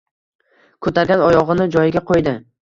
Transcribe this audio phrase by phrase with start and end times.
[0.87, 2.35] Ko‘targan oyog‘ini joyiga qo‘ydi.